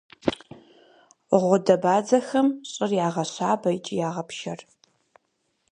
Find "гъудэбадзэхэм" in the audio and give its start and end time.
1.41-2.47